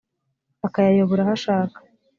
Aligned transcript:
akayayobora 0.67 1.21
aho 1.23 1.31
ashaka 1.37 1.77